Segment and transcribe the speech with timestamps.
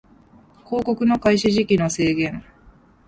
[0.65, 2.43] 広告の開始時期の制限